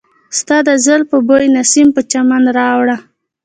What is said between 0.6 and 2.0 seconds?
د زلفو بوی نسیم